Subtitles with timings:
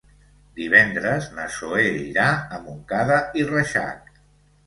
[0.59, 2.25] Divendres na Zoè irà
[2.57, 4.09] a Montcada i Reixac.